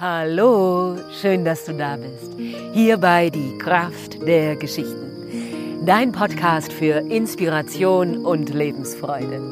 [0.00, 2.34] Hallo, schön, dass du da bist.
[2.72, 5.84] Hier bei Die Kraft der Geschichten.
[5.84, 9.42] Dein Podcast für Inspiration und Lebensfreude.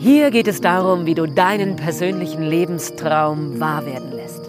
[0.00, 4.48] Hier geht es darum, wie du deinen persönlichen Lebenstraum wahr werden lässt.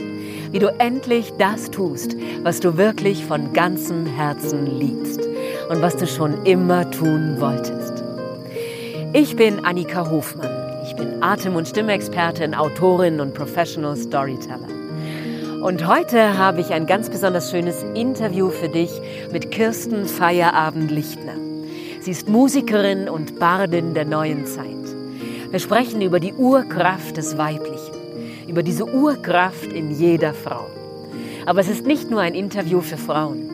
[0.51, 5.21] Wie du endlich das tust, was du wirklich von ganzem Herzen liebst
[5.69, 8.03] und was du schon immer tun wolltest.
[9.13, 10.49] Ich bin Annika Hofmann.
[10.83, 14.78] Ich bin Atem- und Stimmexpertin, Autorin und Professional Storyteller.
[15.61, 18.89] Und heute habe ich ein ganz besonders schönes Interview für dich
[19.33, 21.33] mit Kirsten Feierabend-Lichtner.
[21.99, 24.65] Sie ist Musikerin und Bardin der neuen Zeit.
[25.51, 27.93] Wir sprechen über die Urkraft des Weiblichen,
[28.47, 30.65] über diese Urkraft in jeder Frau.
[31.45, 33.49] Aber es ist nicht nur ein Interview für Frauen,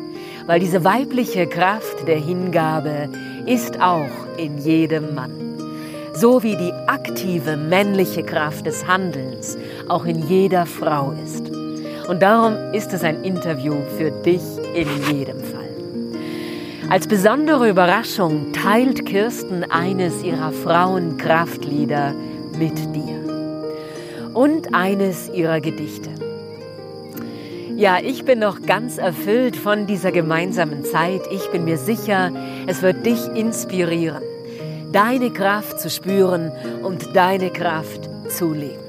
[0.45, 3.09] weil diese weibliche Kraft der Hingabe
[3.47, 5.31] ist auch in jedem Mann.
[6.13, 9.57] So wie die aktive männliche Kraft des Handelns
[9.89, 11.54] auch in jeder Frau ist.
[12.07, 14.41] Und darum ist es ein Interview für dich
[14.75, 15.65] in jedem Fall.
[16.89, 22.13] Als besondere Überraschung teilt Kirsten eines ihrer Frauenkraftlieder
[22.59, 26.11] mit dir und eines ihrer Gedichte.
[27.75, 31.21] Ja, ich bin noch ganz erfüllt von dieser gemeinsamen Zeit.
[31.31, 32.31] Ich bin mir sicher,
[32.67, 34.21] es wird dich inspirieren,
[34.91, 36.51] deine Kraft zu spüren
[36.83, 38.79] und deine Kraft zu leben.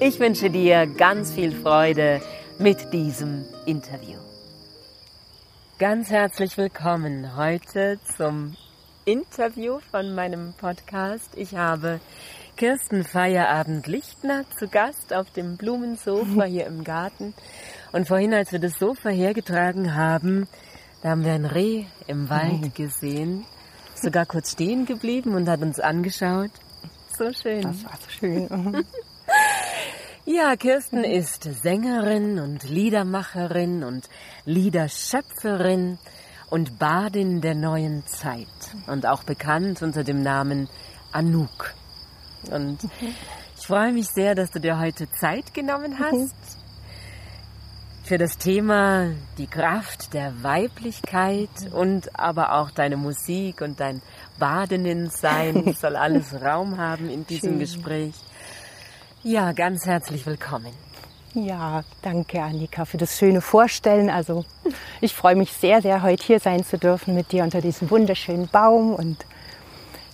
[0.00, 2.20] Ich wünsche dir ganz viel Freude
[2.58, 4.18] mit diesem Interview.
[5.78, 8.56] Ganz herzlich willkommen heute zum
[9.04, 11.36] Interview von meinem Podcast.
[11.36, 12.00] Ich habe
[12.56, 17.34] Kirsten Feierabend-Lichtner zu Gast auf dem Blumensofa hier im Garten.
[17.92, 20.48] Und vorhin, als wir das Sofa hergetragen haben,
[21.02, 23.44] da haben wir ein Reh im Wald gesehen,
[23.94, 26.52] sogar kurz stehen geblieben und hat uns angeschaut.
[27.18, 27.62] So schön.
[27.62, 28.84] Das war so schön.
[30.28, 34.08] Ja, Kirsten ist Sängerin und Liedermacherin und
[34.44, 35.98] Liederschöpferin
[36.50, 38.48] und Badin der neuen Zeit
[38.88, 40.68] und auch bekannt unter dem Namen
[41.12, 41.74] Anouk.
[42.50, 42.80] Und
[43.56, 46.34] ich freue mich sehr, dass du dir heute Zeit genommen hast
[48.02, 54.02] für das Thema die Kraft der Weiblichkeit und aber auch deine Musik und dein
[54.40, 57.58] Badeninnensein soll alles Raum haben in diesem Schön.
[57.60, 58.14] Gespräch.
[59.28, 60.72] Ja, ganz herzlich willkommen.
[61.34, 64.08] Ja, danke Annika für das schöne Vorstellen.
[64.08, 64.44] Also
[65.00, 68.46] ich freue mich sehr, sehr heute hier sein zu dürfen mit dir unter diesem wunderschönen
[68.46, 69.26] Baum und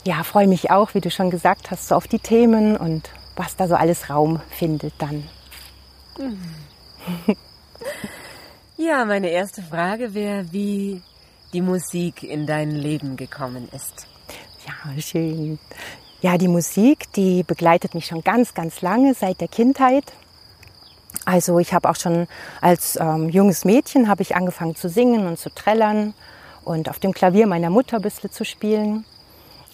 [0.07, 3.55] ja, freue mich auch, wie du schon gesagt hast, so auf die Themen und was
[3.55, 5.29] da so alles Raum findet dann.
[8.79, 11.03] Ja, meine erste Frage wäre, wie
[11.53, 14.09] die Musik in dein Leben gekommen ist.
[14.67, 15.59] Ja, schön.
[16.23, 20.05] Ja, die Musik, die begleitet mich schon ganz, ganz lange seit der Kindheit.
[21.25, 22.29] Also ich habe auch schon
[22.61, 26.15] als ähm, junges Mädchen habe ich angefangen zu singen und zu trällern
[26.65, 29.05] und auf dem Klavier meiner Mutter ein bisschen zu spielen.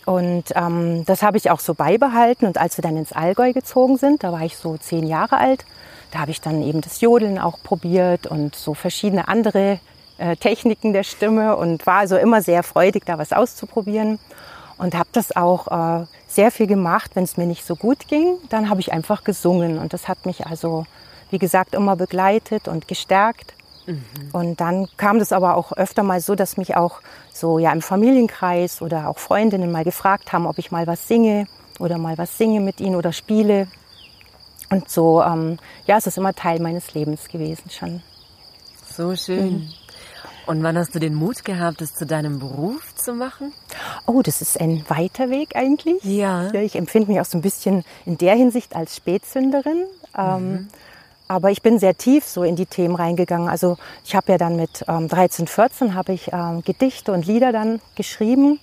[0.06, 2.47] Und ähm, das habe ich auch so beibehalten.
[2.47, 5.66] Und als wir dann ins Allgäu gezogen sind, da war ich so zehn Jahre alt,
[6.12, 9.81] da habe ich dann eben das Jodeln auch probiert und so verschiedene andere
[10.16, 14.19] äh, Techniken der Stimme und war also immer sehr freudig, da was auszuprobieren.
[14.78, 15.66] Und habe das auch
[16.03, 19.25] äh, sehr viel gemacht, wenn es mir nicht so gut ging, dann habe ich einfach
[19.25, 19.78] gesungen.
[19.78, 20.87] Und das hat mich also,
[21.31, 23.55] wie gesagt, immer begleitet und gestärkt.
[24.33, 27.00] Und dann kam das aber auch öfter mal so, dass mich auch
[27.33, 31.47] so ja im Familienkreis oder auch Freundinnen mal gefragt haben, ob ich mal was singe
[31.78, 33.67] oder mal was singe mit ihnen oder spiele.
[34.71, 38.03] Und so, ähm, ja, es ist immer Teil meines Lebens gewesen schon.
[38.94, 39.71] So schön.
[40.48, 43.53] Und wann hast du den Mut gehabt, es zu deinem Beruf zu machen?
[44.06, 46.03] Oh, das ist ein weiter Weg eigentlich.
[46.03, 46.50] Ja.
[46.50, 49.84] Ja, ich empfinde mich auch so ein bisschen in der Hinsicht als Spätsünderin.
[50.16, 50.69] Ähm,
[51.28, 53.47] aber ich bin sehr tief so in die Themen reingegangen.
[53.47, 53.76] Also
[54.06, 57.82] ich habe ja dann mit ähm, 13, 14 habe ich ähm, Gedichte und Lieder dann
[57.94, 58.58] geschrieben.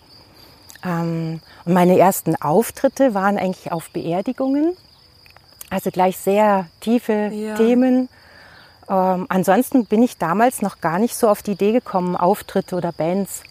[0.84, 4.76] Ähm, und meine ersten Auftritte waren eigentlich auf Beerdigungen.
[5.70, 7.54] Also gleich sehr tiefe Ja.
[7.54, 8.10] Themen.
[8.90, 12.92] Ähm, ansonsten bin ich damals noch gar nicht so auf die Idee gekommen, Auftritte oder
[12.92, 13.42] Bands,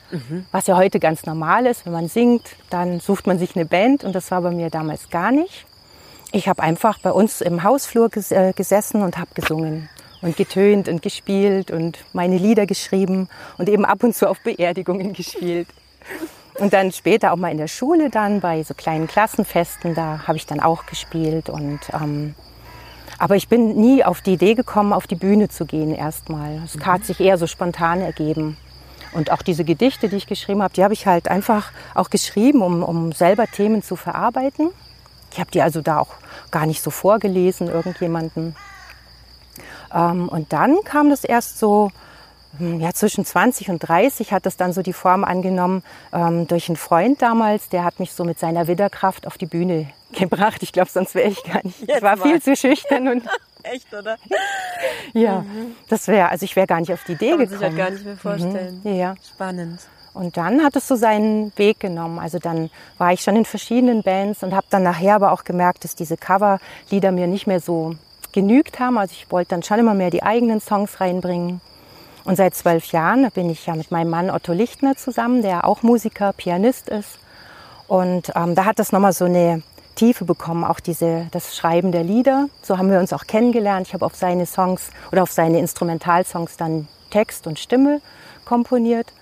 [0.52, 1.86] was ja heute ganz normal ist.
[1.86, 5.10] Wenn man singt, dann sucht man sich eine Band und das war bei mir damals
[5.10, 5.66] gar nicht.
[6.32, 9.88] Ich habe einfach bei uns im Hausflur ges äh, gesessen und habe gesungen
[10.22, 13.28] und getönt und gespielt und meine Lieder geschrieben
[13.58, 15.68] und eben ab und zu auf Beerdigungen gespielt.
[16.58, 20.36] Und dann später auch mal in der Schule dann bei so kleinen Klassenfesten, da habe
[20.36, 22.34] ich dann auch gespielt und ähm,
[23.24, 26.60] aber ich bin nie auf die Idee gekommen, auf die Bühne zu gehen erstmal.
[26.62, 28.58] Es hat sich eher so spontan ergeben.
[29.14, 32.60] Und auch diese Gedichte, die ich geschrieben habe, die habe ich halt einfach auch geschrieben,
[32.60, 34.68] um, um selber Themen zu verarbeiten.
[35.32, 36.12] Ich habe die also da auch
[36.50, 38.56] gar nicht so vorgelesen, irgendjemanden.
[39.90, 41.92] Ähm, und dann kam das erst so,
[42.58, 46.76] ja, zwischen 20 und 30 hat das dann so die Form angenommen ähm, durch einen
[46.76, 50.62] Freund damals, der hat mich so mit seiner Widderkraft auf die Bühne gebracht.
[50.62, 51.80] Ich glaube, sonst wäre ich gar nicht.
[51.80, 52.28] Jetzt ich war mal.
[52.28, 53.22] viel zu schüchtern und
[53.64, 54.16] Echt, oder?
[55.14, 55.44] ja,
[55.88, 57.78] das wäre, also ich wäre gar nicht auf die Idee Kann man sich gekommen.
[57.78, 58.80] halt gar nicht mehr vorstellen.
[58.84, 59.14] Mhm, ja.
[59.26, 59.80] Spannend.
[60.12, 62.18] Und dann hat es so seinen Weg genommen.
[62.18, 65.82] Also dann war ich schon in verschiedenen Bands und habe dann nachher aber auch gemerkt,
[65.82, 67.96] dass diese Coverlieder mir nicht mehr so
[68.32, 68.96] genügt haben.
[68.96, 71.60] Also ich wollte dann schon immer mehr die eigenen Songs reinbringen.
[72.24, 75.82] Und seit zwölf Jahren bin ich ja mit meinem Mann Otto Lichtner zusammen, der auch
[75.82, 77.18] Musiker, Pianist ist.
[77.86, 79.62] Und ähm, da hat das nochmal so eine
[79.94, 82.48] Tiefe bekommen, auch diese, das Schreiben der Lieder.
[82.62, 83.86] So haben wir uns auch kennengelernt.
[83.86, 88.00] Ich habe auf seine Songs oder auf seine Instrumentalsongs dann Text und Stimme
[88.44, 89.12] komponiert.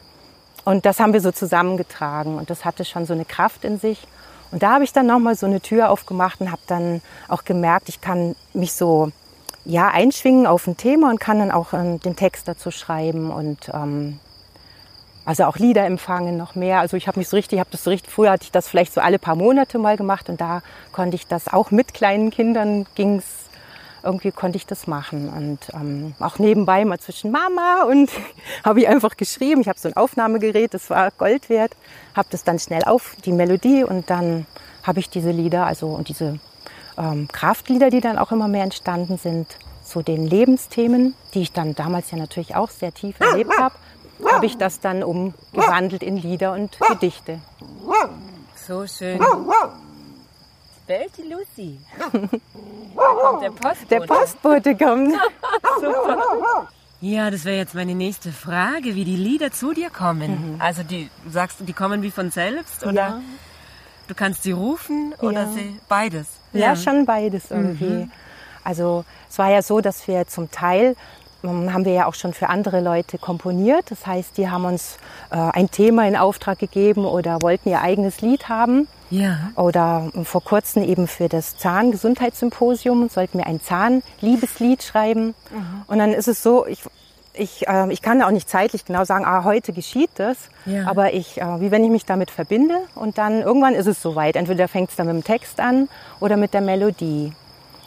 [0.65, 4.07] Und das haben wir so zusammengetragen und das hatte schon so eine Kraft in sich.
[4.53, 7.89] Und da habe ich dann nochmal so eine Tür aufgemacht und habe dann auch gemerkt,
[7.89, 9.11] ich kann mich so
[9.65, 13.71] ja, einschwingen auf ein Thema und kann dann auch ähm, den Text dazu schreiben und
[13.73, 14.19] ähm,
[15.25, 16.81] also auch Lieder empfangen noch mehr.
[16.81, 18.93] Also ich habe mich so richtig, habe das so richtig, früher hatte ich das vielleicht
[18.93, 22.87] so alle paar Monate mal gemacht und da konnte ich das auch mit kleinen Kindern
[22.95, 23.25] ging's
[24.03, 28.11] irgendwie konnte ich das machen und ähm, auch nebenbei mal zwischen Mama und
[28.65, 29.61] habe ich einfach geschrieben.
[29.61, 31.73] Ich habe so ein Aufnahmegerät, das war Gold wert,
[32.15, 34.47] habe das dann schnell auf die Melodie und dann
[34.83, 36.41] habe ich diese Lieder, also und diese
[36.99, 39.47] ähm, Kraftlieder, die dann auch immer mehr entstanden sind,
[39.85, 43.75] zu den Lebensthemen, die ich dann damals ja natürlich auch sehr tief erlebt habe,
[44.31, 47.41] habe ich das dann umgewandelt in Lieder und Gedichte.
[48.67, 49.21] So schön.
[50.87, 51.79] Bellt die Lucy.
[53.41, 53.87] Der Postbote.
[53.91, 55.15] Der Postbote kommt.
[57.05, 60.55] Ja, das wäre jetzt meine nächste Frage, wie die Lieder zu dir kommen.
[60.61, 63.21] Also die sagst du, die kommen wie von selbst oder Ja.
[64.07, 65.49] du kannst sie rufen oder Ja.
[65.49, 66.29] sie beides?
[66.53, 68.09] Ja, schon beides irgendwie.
[68.65, 70.95] Also es war ja so, dass wir zum Teil
[71.45, 73.91] ähm, haben wir ja auch schon für andere Leute komponiert.
[73.91, 74.99] Das heißt, die haben uns
[75.31, 78.89] äh, ein Thema in Auftrag gegeben oder wollten ihr eigenes Lied haben.
[79.11, 79.51] Ja.
[79.57, 85.35] Oder vor kurzem eben für das Zahngesundheitssymposium sollten wir ein Zahnliebeslied schreiben.
[85.87, 86.81] Und dann ist es so, ich,
[87.35, 90.37] ich, äh, ich kann auch nicht zeitlich genau sagen, ah, heute geschieht das.
[90.67, 90.87] Ja.
[90.87, 94.37] Aber ich, äh, wie wenn ich mich damit verbinde und dann irgendwann ist es soweit.
[94.37, 95.89] Entweder fängt es dann mit dem Text an
[96.21, 97.33] oder mit der Melodie.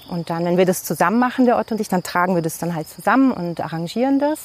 [0.09, 2.57] Und dann, wenn wir das zusammen machen, der Otto und ich, dann tragen wir das
[2.57, 4.39] dann halt zusammen und arrangieren das.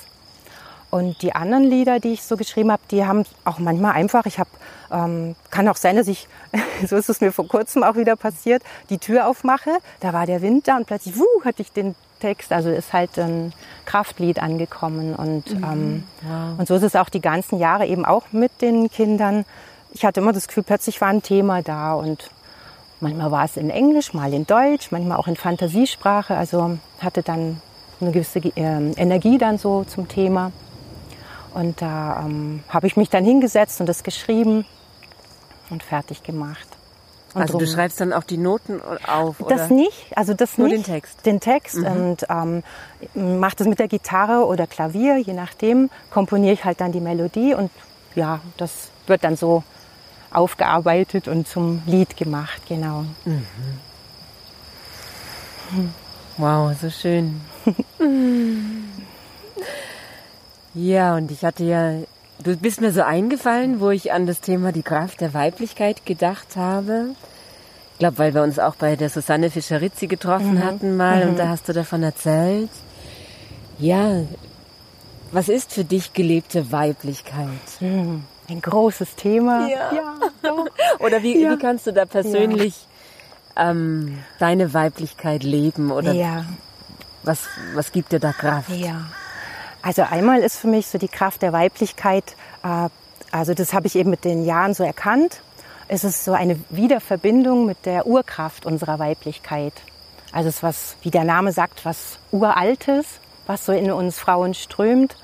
[0.91, 4.41] Und die anderen Lieder, die ich so geschrieben habe, die haben auch manchmal einfach, ich
[4.41, 4.51] habe,
[4.91, 6.27] ähm, kann auch sein, dass ich,
[6.87, 9.71] so ist es mir vor kurzem auch wieder passiert, die Tür aufmache,
[10.01, 13.19] da war der Wind da und plötzlich, wuh, hatte ich den Text, also ist halt
[13.19, 13.53] ein
[13.87, 16.05] Kraftlied angekommen und, ähm,
[16.59, 19.45] und so ist es auch die ganzen Jahre eben auch mit den Kindern.
[19.93, 22.31] Ich hatte immer das Gefühl, plötzlich war ein Thema da und
[23.01, 27.63] manchmal war es in Englisch, mal in Deutsch, manchmal auch in Fantasiesprache, also hatte dann
[28.01, 30.53] eine gewisse ähm, Energie dann so zum Thema.
[31.55, 34.65] Und da ähm, habe ich mich dann hingesetzt und das geschrieben
[35.71, 36.67] und fertig gemacht.
[37.35, 39.57] Und Also du drum- schreibst dann auch die Noten auf, oder?
[39.57, 40.79] das nicht, also das Nur nicht.
[40.87, 41.27] den Text?
[41.27, 42.63] Den Text und ähm,
[43.15, 47.55] mache das mit der Gitarre oder Klavier, je nachdem, komponiere ich halt dann die Melodie
[47.55, 47.71] und
[48.17, 49.63] ja, das wird dann so
[50.33, 53.05] aufgearbeitet und zum Lied gemacht, genau.
[56.37, 57.41] Wow, so schön.
[60.75, 61.95] ja, und ich hatte ja,
[62.43, 66.57] du bist mir so eingefallen, wo ich an das Thema die Kraft der Weiblichkeit gedacht
[66.57, 67.11] habe.
[67.93, 71.49] Ich glaube, weil wir uns auch bei der Susanne Fischerizzi getroffen hatten mal und da
[71.49, 72.71] hast du davon erzählt.
[73.79, 74.23] Ja,
[75.33, 77.49] was ist für dich gelebte Weiblichkeit?
[77.79, 79.69] Hm, Ein großes Thema.
[79.69, 79.93] Ja.
[79.95, 80.67] ja so.
[81.05, 81.53] Oder wie, Ja.
[81.53, 82.75] wie kannst du da persönlich
[83.57, 85.91] ähm, deine Weiblichkeit leben?
[85.91, 86.45] Oder ja.
[87.23, 88.71] was, was gibt dir da Kraft?
[88.71, 89.07] Ja.
[89.83, 92.89] Also einmal ist für mich so die Kraft der Weiblichkeit, äh,
[93.33, 95.43] also das habe ich eben mit den Jahren so erkannt.
[95.89, 99.73] Es ist so eine Wiederverbindung mit der Urkraft unserer Weiblichkeit.
[100.33, 103.07] Also es ist was, wie der Name sagt, was Uraltes,
[103.47, 105.17] was so in uns Frauen strömt.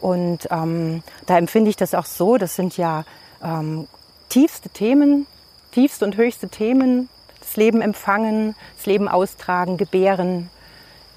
[0.00, 3.04] Und ähm, da empfinde ich das auch so, das sind ja
[3.42, 3.86] ähm,
[4.28, 5.26] tiefste Themen,
[5.70, 7.08] tiefste und höchste Themen,
[7.40, 10.50] das Leben empfangen, das Leben austragen, gebären,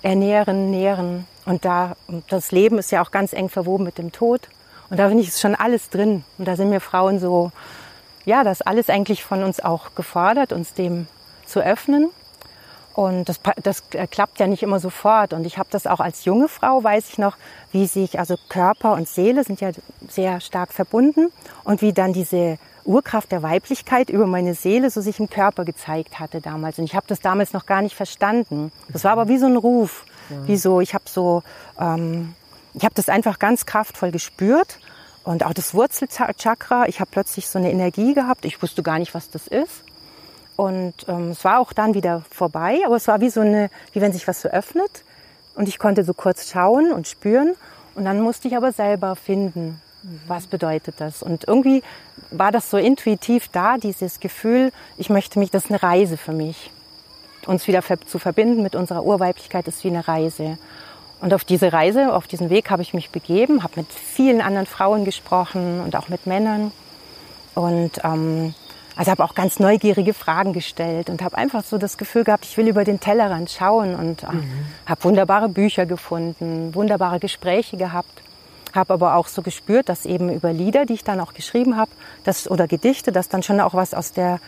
[0.05, 1.27] ernähren, nähren.
[1.45, 1.95] Und da,
[2.29, 4.41] das Leben ist ja auch ganz eng verwoben mit dem Tod.
[4.89, 6.24] Und da finde ich es schon alles drin.
[6.38, 7.51] Und da sind mir Frauen so,
[8.24, 11.07] ja, das ist alles eigentlich von uns auch gefordert, uns dem
[11.47, 12.12] zu öffnen.
[12.93, 15.33] Und das, das äh, klappt ja nicht immer sofort.
[15.33, 17.35] Und ich habe das auch als junge Frau, weiß ich noch,
[17.71, 19.71] wie sich, also Körper und Seele sind ja
[20.07, 21.31] sehr stark verbunden.
[21.63, 26.20] Und wie dann diese Urkraft der Weiblichkeit über meine Seele so sich im Körper gezeigt
[26.20, 26.77] hatte damals.
[26.80, 28.72] Und ich habe das damals noch gar nicht verstanden.
[28.89, 30.06] Das war aber wie so ein Ruf.
[30.46, 31.44] Wie so, ich habe so,
[31.80, 32.34] ähm,
[32.74, 34.80] ich habe das einfach ganz kraftvoll gespürt
[35.24, 36.88] und auch das Wurzelchakra.
[36.88, 38.46] Ich habe plötzlich so eine Energie gehabt.
[38.46, 39.84] Ich wusste gar nicht, was das ist.
[40.56, 44.01] Und ähm, es war auch dann wieder vorbei, aber es war wie so eine, wie
[44.01, 45.04] wenn sich was so öffnet.
[45.56, 47.56] Und ich konnte so kurz schauen und spüren.
[47.96, 49.82] Und dann musste ich aber selber finden,
[50.27, 51.24] was bedeutet das.
[51.24, 51.83] Und irgendwie
[52.31, 56.33] war das so intuitiv da, dieses Gefühl, ich möchte mich, das ist eine Reise für
[56.33, 56.71] mich.
[57.45, 60.57] Uns wieder zu verbinden mit unserer Urweiblichkeit ist wie eine Reise.
[61.21, 64.67] Und auf diese Reise, auf diesen Weg habe ich mich begeben, habe mit vielen anderen
[64.67, 66.71] Frauen gesprochen und auch mit Männern.
[67.53, 68.53] Und ähm,
[68.95, 72.57] also habe auch ganz neugierige Fragen gestellt und habe einfach so das Gefühl gehabt, ich
[72.57, 74.65] will über den Tellerrand schauen und äh, mhm.
[74.85, 78.21] habe wunderbare Bücher gefunden, wunderbare Gespräche gehabt,
[78.75, 81.91] habe aber auch so gespürt, dass eben über Lieder, die ich dann auch geschrieben habe,
[82.24, 84.39] das oder Gedichte, dass dann schon auch was aus der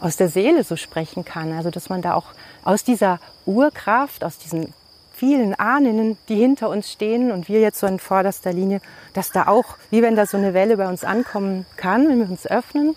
[0.00, 2.26] aus der Seele so sprechen kann, also dass man da auch
[2.64, 4.74] aus dieser Urkraft, aus diesen
[5.12, 8.80] vielen Ahnen, die hinter uns stehen und wir jetzt so in vorderster Linie,
[9.12, 12.28] dass da auch, wie wenn da so eine Welle bei uns ankommen kann, wenn wir
[12.28, 12.96] uns öffnen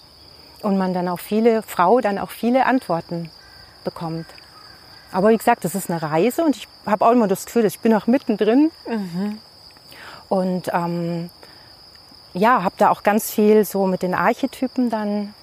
[0.63, 3.29] und man dann auch viele, Frau dann auch viele Antworten
[3.83, 4.25] bekommt.
[5.11, 7.79] Aber wie gesagt, das ist eine Reise und ich habe auch immer das Gefühl, ich
[7.79, 8.71] bin auch mittendrin.
[8.89, 9.37] Mhm.
[10.29, 11.29] Und ähm,
[12.33, 15.33] ja, habe da auch ganz viel so mit den Archetypen dann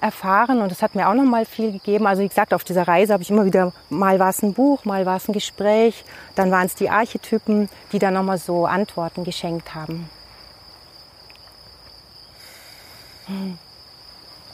[0.00, 2.06] erfahren und das hat mir auch noch mal viel gegeben.
[2.06, 4.84] Also wie gesagt, auf dieser Reise habe ich immer wieder, mal war es ein Buch,
[4.84, 8.66] mal war es ein Gespräch, dann waren es die Archetypen, die dann noch mal so
[8.66, 10.10] Antworten geschenkt haben.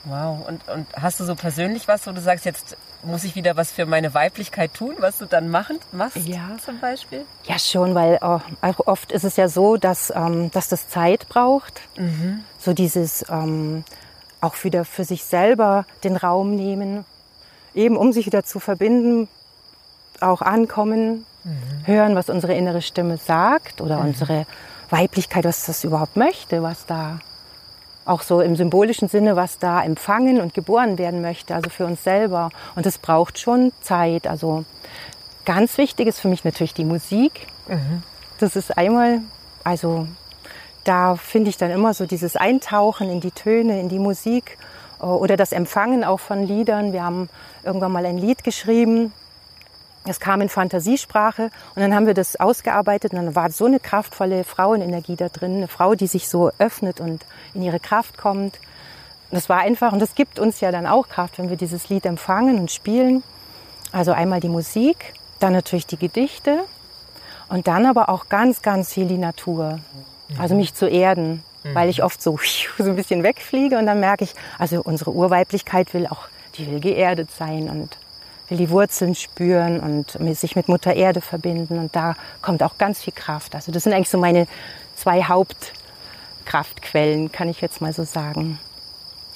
[0.04, 3.57] Wow, und, und hast du so persönlich was, wo du sagst, jetzt muss ich wieder
[3.57, 6.57] was für meine Weiblichkeit tun, was du dann machen, machst ja.
[6.64, 7.25] zum Beispiel?
[7.45, 8.40] Ja, schon, weil oh,
[8.87, 11.80] oft ist es ja so, dass, ähm, dass das Zeit braucht.
[11.97, 12.45] Mhm.
[12.59, 13.85] So dieses ähm,
[14.40, 17.04] auch wieder für sich selber den Raum nehmen,
[17.75, 19.28] eben um sich wieder zu verbinden,
[20.21, 21.87] auch ankommen, mhm.
[21.87, 24.09] hören, was unsere innere Stimme sagt oder mhm.
[24.09, 24.47] unsere
[24.90, 27.21] Weiblichkeit, was das überhaupt möchte, was da
[28.10, 32.02] auch so im symbolischen Sinne, was da empfangen und geboren werden möchte, also für uns
[32.02, 32.50] selber.
[32.74, 34.26] Und es braucht schon Zeit.
[34.26, 34.64] Also
[35.44, 37.46] ganz wichtig ist für mich natürlich die Musik.
[37.68, 38.02] Mhm.
[38.38, 39.20] Das ist einmal,
[39.62, 40.08] also
[40.84, 44.58] da finde ich dann immer so dieses Eintauchen in die Töne, in die Musik
[45.00, 46.92] äh, oder das Empfangen auch von Liedern.
[46.92, 47.28] Wir haben
[47.62, 49.12] irgendwann mal ein Lied geschrieben,
[50.04, 53.80] es kam in Fantasiesprache und dann haben wir das ausgearbeitet und dann war so eine
[53.80, 58.59] kraftvolle Frauenenergie da drin, eine Frau, die sich so öffnet und in ihre Kraft kommt.
[59.30, 62.07] Das war einfach und das gibt uns ja dann auch Kraft, wenn wir dieses Lied
[62.07, 63.23] empfangen und spielen.
[63.92, 66.61] Also einmal die Musik, dann natürlich die Gedichte
[67.49, 69.80] und dann aber auch ganz, ganz viel die Natur.
[70.38, 71.75] Also mich zu erden, mhm.
[71.75, 72.38] weil ich oft so,
[72.78, 76.80] so ein bisschen wegfliege und dann merke ich, also unsere Urweiblichkeit will auch, die will
[76.80, 77.99] geerdet sein und
[78.50, 81.78] will die Wurzeln spüren und sich mit Mutter Erde verbinden.
[81.78, 83.54] Und da kommt auch ganz viel Kraft.
[83.54, 84.47] Also das sind eigentlich so meine
[84.97, 88.59] zwei Hauptkraftquellen, kann ich jetzt mal so sagen.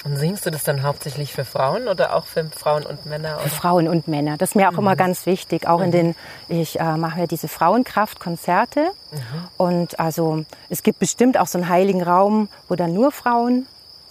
[0.04, 3.36] Und singst du das dann hauptsächlich für Frauen oder auch für Frauen und Männer?
[3.36, 3.44] Oder?
[3.44, 4.36] Für Frauen und Männer.
[4.36, 4.80] Das ist mir auch mhm.
[4.80, 5.66] immer ganz wichtig.
[5.66, 5.84] Auch mhm.
[5.84, 6.14] in den,
[6.48, 8.90] ich äh, mache ja diese Frauenkraftkonzerte.
[9.12, 9.18] Mhm.
[9.56, 13.64] Und also es gibt bestimmt auch so einen heiligen Raum, wo dann nur Frauen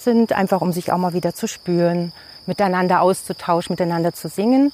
[0.04, 2.12] sind, einfach um sich auch mal wieder zu spüren,
[2.46, 4.72] miteinander auszutauschen, miteinander zu singen.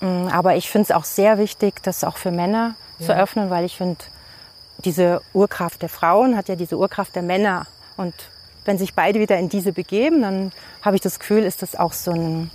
[0.00, 3.06] Mm, aber ich finde es auch sehr wichtig, das auch für Männer ja.
[3.06, 3.98] zu öffnen, weil ich finde,
[4.84, 7.66] diese Urkraft der Frauen hat ja diese Urkraft der Männer.
[7.96, 8.14] Und
[8.64, 11.92] wenn sich beide wieder in diese begeben, dann habe ich das Gefühl, ist das auch
[11.92, 12.50] so ein,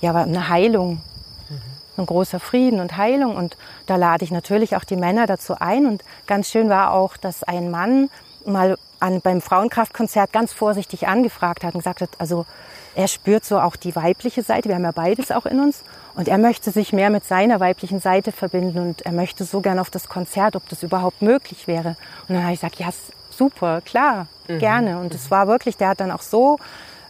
[0.00, 1.00] ja, eine Heilung,
[1.48, 1.60] mhm.
[1.96, 3.36] ein großer Frieden und Heilung.
[3.36, 3.56] Und
[3.86, 5.86] da lade ich natürlich auch die Männer dazu ein.
[5.86, 8.10] Und ganz schön war auch, dass ein Mann
[8.46, 12.46] mal an, beim Frauenkraftkonzert ganz vorsichtig angefragt hat und gesagt hat, also
[12.94, 15.82] er spürt so auch die weibliche Seite, wir haben ja beides auch in uns,
[16.14, 19.78] und er möchte sich mehr mit seiner weiblichen Seite verbinden und er möchte so gern
[19.78, 21.96] auf das Konzert, ob das überhaupt möglich wäre.
[22.28, 22.88] Und dann habe ich gesagt, ja,
[23.30, 24.58] super, klar, mhm.
[24.60, 24.98] gerne.
[25.00, 26.58] Und es war wirklich, der hat dann auch so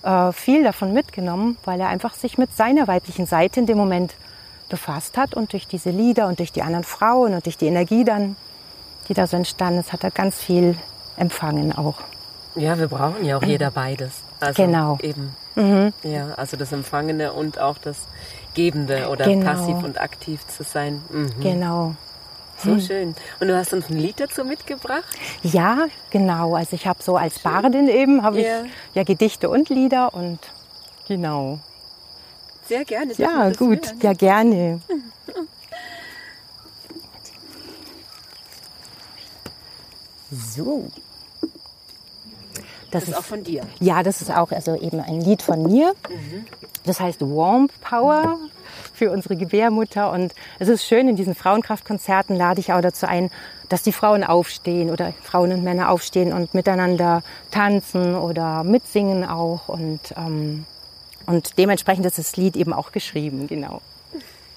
[0.02, 4.14] äh, viel davon mitgenommen, weil er einfach sich mit seiner weiblichen Seite in dem Moment
[4.70, 8.04] befasst hat und durch diese Lieder und durch die anderen Frauen und durch die Energie
[8.04, 8.36] dann,
[9.08, 10.76] die da so entstanden ist, hat er ganz viel
[11.16, 11.96] empfangen auch.
[12.56, 14.22] Ja, wir brauchen ja auch jeder beides.
[14.40, 14.98] Also genau.
[15.02, 15.34] Eben.
[15.56, 15.92] Mhm.
[16.02, 17.98] Ja, also das Empfangene und auch das
[18.54, 19.46] Gebende oder genau.
[19.46, 21.02] passiv und aktiv zu sein.
[21.10, 21.30] Mhm.
[21.40, 21.94] Genau.
[22.56, 22.80] So hm.
[22.80, 23.14] schön.
[23.40, 25.04] Und du hast uns ein Lied dazu mitgebracht?
[25.42, 26.54] Ja, genau.
[26.54, 28.62] Also ich habe so als Bardin eben habe ja.
[28.62, 30.38] ich ja Gedichte und Lieder und
[31.08, 31.58] genau.
[32.66, 33.12] Sehr gerne.
[33.14, 33.86] Ja, gut.
[33.86, 34.00] Hören.
[34.02, 34.80] Ja, gerne.
[40.54, 40.90] So.
[42.90, 43.62] Das, das ist auch von dir?
[43.80, 45.94] Ja, das ist auch also eben ein Lied von mir.
[46.08, 46.46] Mhm.
[46.84, 48.38] Das heißt Warm Power.
[48.92, 50.10] für unsere Gebärmutter.
[50.10, 53.30] Und es ist schön, in diesen Frauenkraftkonzerten lade ich auch dazu ein,
[53.68, 59.68] dass die Frauen aufstehen oder Frauen und Männer aufstehen und miteinander tanzen oder mitsingen auch.
[59.68, 60.64] Und, ähm,
[61.26, 63.80] und dementsprechend ist das Lied eben auch geschrieben, genau.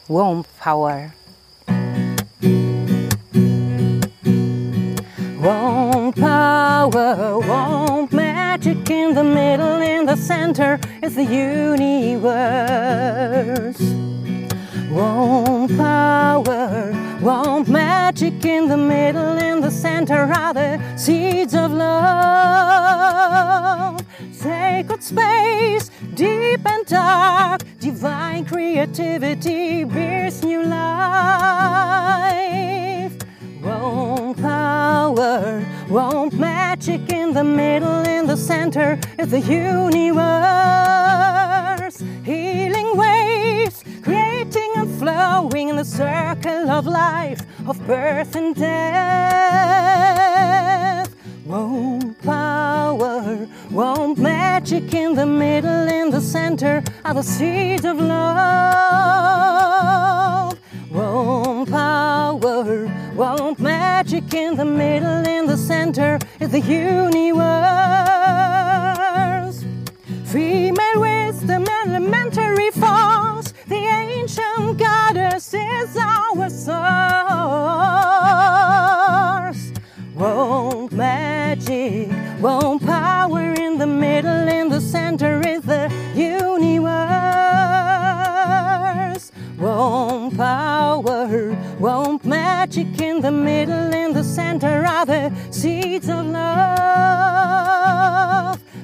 [0.07, 1.11] Warm Power.
[5.47, 11.79] Warm power, warm magic in the middle, in the center is the universe.
[14.91, 22.85] Warm power, warm magic in the middle, in the center are the seeds of love.
[24.33, 31.67] Sacred space, deep and dark, divine creativity bears new life.
[33.87, 40.17] Warm power, warm magic in the middle, in the center is the universe.
[42.25, 48.67] Healing waves, creating and flowing in the circle of life, of birth and death.
[51.45, 59.37] Warm power, warm magic in the middle, in the center are the seeds of love.
[60.97, 67.53] Warm power, warm magic in the middle, in the center is the universe.
[70.25, 76.73] Female wisdom, elementary force, the ancient goddess is our source.
[80.15, 82.09] Won't magic,
[82.41, 86.76] won't power in the middle, in the center is the universe.
[89.57, 97.67] Warm power, warm magic in the middle, in the center are the seeds of love.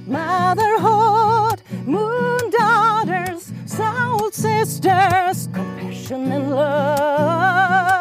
[0.08, 7.94] Motherhood, moon daughters, soul sisters, compassion and love.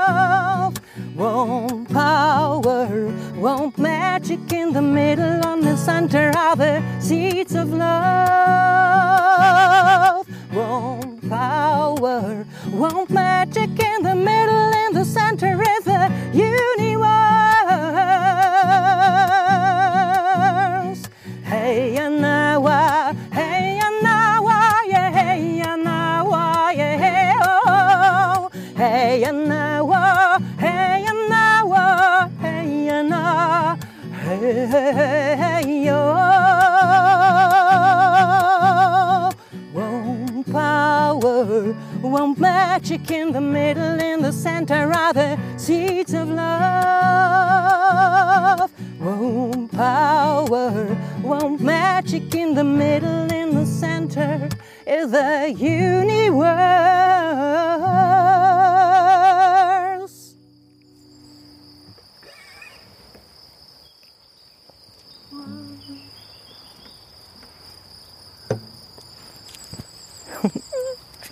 [1.15, 7.52] Warm power, warm magic in the middle, on the center are the seeds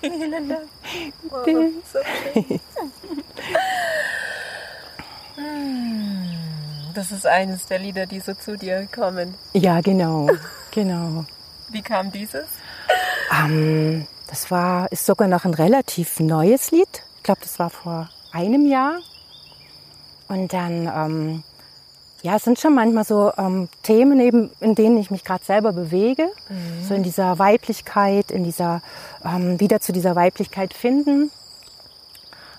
[0.02, 1.46] Wow,
[1.92, 1.98] so.
[6.94, 9.34] Das ist eines der Lieder, die so zu dir kommen.
[9.52, 10.28] Ja, genau,
[10.70, 11.24] genau.
[11.68, 12.46] Wie kam dieses?
[13.32, 17.02] Ähm, das war, ist sogar noch ein relativ neues Lied.
[17.16, 18.98] Ich glaube, das war vor einem Jahr.
[20.28, 21.42] Und dann, ähm,
[22.22, 25.72] ja, es sind schon manchmal so ähm, Themen eben, in denen ich mich gerade selber
[25.72, 26.28] bewege.
[26.86, 28.82] So in dieser Weiblichkeit, in dieser,
[29.24, 31.30] ähm, wieder zu dieser Weiblichkeit finden.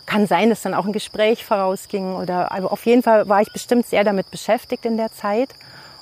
[0.06, 3.54] Kann sein, dass dann auch ein Gespräch vorausging oder, aber auf jeden Fall war ich
[3.54, 5.50] bestimmt sehr damit beschäftigt in der Zeit.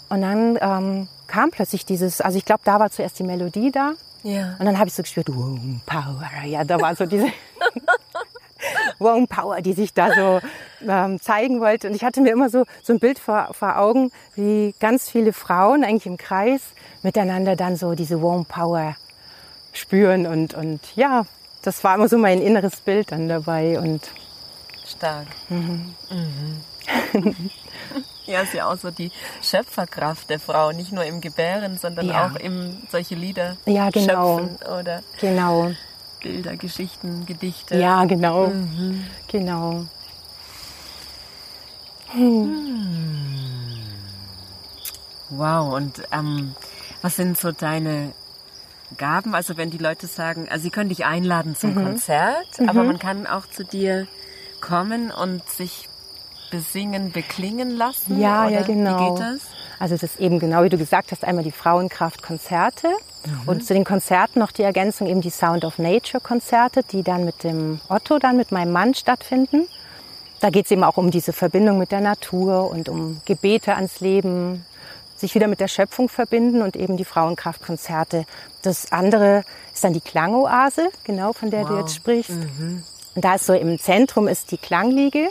[0.07, 3.93] Und dann ähm, kam plötzlich dieses, also ich glaube, da war zuerst die Melodie da.
[4.23, 4.55] Ja.
[4.57, 6.29] Und dann habe ich so gespürt, Warm Power.
[6.45, 7.27] Ja, da war so diese
[8.99, 10.39] Warm Power, die sich da so
[10.87, 11.87] ähm, zeigen wollte.
[11.87, 15.33] Und ich hatte mir immer so, so ein Bild vor, vor Augen, wie ganz viele
[15.33, 16.61] Frauen eigentlich im Kreis
[17.01, 18.95] miteinander dann so diese Warm Power
[19.73, 20.27] spüren.
[20.27, 21.25] Und, und ja,
[21.61, 23.79] das war immer so mein inneres Bild dann dabei.
[23.79, 24.09] Und
[24.85, 25.27] Stark.
[25.49, 25.93] Mhm.
[28.25, 32.25] ja, ist ja auch so die Schöpferkraft der Frau, nicht nur im Gebären, sondern Ja.
[32.27, 34.39] auch im solche Lieder Ja, genau.
[34.39, 35.71] schöpfen oder genau,
[36.21, 37.77] Bilder, Geschichten, Gedichte.
[37.77, 38.51] ja, genau,
[39.27, 39.85] genau.
[45.29, 46.55] Wow, und ähm,
[47.01, 48.13] was sind so deine
[48.97, 49.35] Gaben?
[49.35, 51.83] Also wenn die Leute sagen, also sie können dich einladen zum Mhm.
[51.83, 54.07] Konzert, aber man kann auch zu dir
[54.59, 55.87] kommen und sich
[56.49, 58.19] besingen, beklingen lassen?
[58.19, 58.99] Ja, oder ja, genau.
[58.99, 59.41] Wie geht das?
[59.77, 62.87] Also das ist eben genau, wie du gesagt hast, einmal die Frauenkraft-Konzerte.
[63.25, 63.41] Mhm.
[63.47, 67.25] Und zu den Konzerten noch die Ergänzung eben die Sound of Nature Konzerte, die dann
[67.25, 69.67] mit dem Otto, dann mit meinem Mann stattfinden.
[70.39, 73.99] Da geht es eben auch um diese Verbindung mit der Natur und um Gebete ans
[73.99, 74.65] Leben,
[75.17, 78.25] sich wieder mit der Schöpfung verbinden und eben die Frauenkraftkonzerte.
[78.61, 81.69] Das andere ist dann die Klangoase, genau von der wow.
[81.69, 82.31] du jetzt sprichst.
[82.31, 82.83] Mhm.
[83.15, 85.29] Und da ist so im Zentrum ist die Klangliege.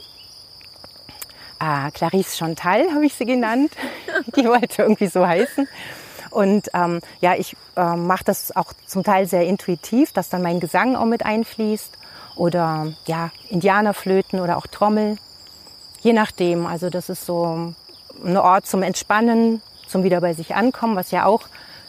[1.59, 3.73] Ah, Clarice Chantal habe ich sie genannt.
[4.37, 5.67] die wollte irgendwie so heißen.
[6.31, 10.61] Und ähm, ja, ich äh, mache das auch zum Teil sehr intuitiv, dass dann mein
[10.61, 11.97] Gesang auch mit einfließt.
[12.37, 15.17] Oder ja, Indianerflöten oder auch Trommel.
[16.01, 16.67] Je nachdem.
[16.67, 17.75] Also das ist so
[18.25, 21.43] ein Ort zum Entspannen, zum wieder bei sich ankommen, was ja auch,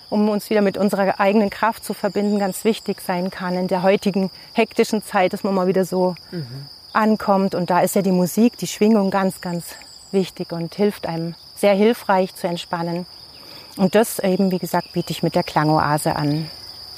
[0.10, 3.84] um uns wieder mit unserer eigenen Kraft zu verbinden, ganz wichtig sein kann in der
[3.84, 6.65] heutigen hektischen Zeit, dass man mal wieder so mhm.
[6.93, 7.54] ankommt.
[7.54, 9.75] Und da ist ja die Musik, die Schwingung ganz, ganz
[10.12, 13.06] wichtig und hilft einem sehr hilfreich zu entspannen.
[13.79, 16.49] Und das eben, wie gesagt, biete ich mit der Klangoase an.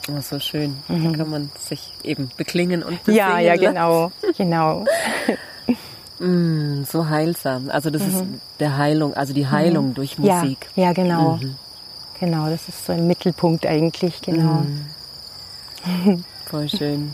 [0.10, 0.78] Oh, so schön.
[0.88, 1.12] Mhm.
[1.12, 4.86] Da kann man sich eben beklingen und besingen Ja, ja, genau, genau.
[6.18, 7.70] mm, so heilsam.
[7.70, 8.08] Also das mhm.
[8.08, 8.24] ist
[8.60, 9.94] der Heilung, also die Heilung mhm.
[9.94, 10.70] durch Musik.
[10.76, 11.38] Ja, ja genau.
[11.38, 11.56] Mhm.
[12.20, 14.64] Genau, das ist so im Mittelpunkt eigentlich, genau.
[15.86, 16.24] Mhm.
[16.48, 17.12] Voll schön.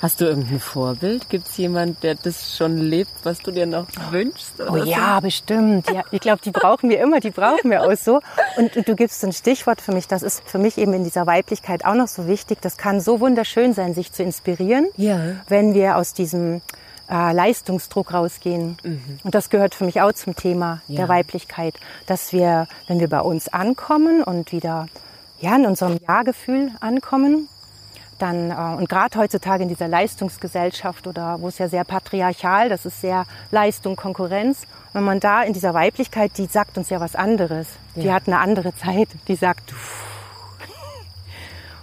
[0.00, 1.28] Hast du irgendein Vorbild?
[1.28, 4.54] Gibt es jemand, der das schon lebt, was du dir noch wünschst?
[4.58, 5.20] oh ja, so?
[5.20, 5.90] bestimmt.
[5.90, 8.20] Ja, ich glaube, die brauchen wir immer, die brauchen wir auch so.
[8.56, 11.84] Und du gibst ein Stichwort für mich, das ist für mich eben in dieser Weiblichkeit
[11.84, 12.62] auch noch so wichtig.
[12.62, 15.18] Das kann so wunderschön sein, sich zu inspirieren, ja.
[15.48, 16.62] wenn wir aus diesem
[17.10, 18.78] äh, Leistungsdruck rausgehen.
[18.82, 19.18] Mhm.
[19.22, 20.96] Und das gehört für mich auch zum Thema ja.
[20.96, 21.74] der Weiblichkeit,
[22.06, 24.88] dass wir, wenn wir bei uns ankommen und wieder
[25.40, 27.48] ja, in unserem Ja-Gefühl ankommen,
[28.20, 32.86] dann, äh, und gerade heutzutage in dieser Leistungsgesellschaft oder wo es ja sehr patriarchal, das
[32.86, 34.66] ist sehr Leistung, Konkurrenz.
[34.92, 37.68] Wenn man da in dieser Weiblichkeit, die sagt uns ja was anderes.
[37.94, 38.02] Ja.
[38.02, 39.08] Die hat eine andere Zeit.
[39.28, 40.04] Die sagt, pff.